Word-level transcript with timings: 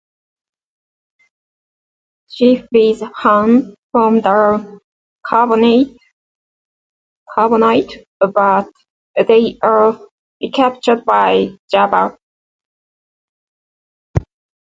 She 2.27 2.65
frees 2.71 3.03
Han 3.17 3.75
from 3.91 4.15
the 4.21 4.79
carbonite, 5.31 5.95
but 8.19 8.65
they 9.27 9.59
are 9.61 9.99
recaptured 10.41 11.05
by 11.05 11.49
Jabba. 11.71 12.17